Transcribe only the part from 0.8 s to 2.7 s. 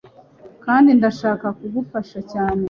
ndashaka kugufasha cyane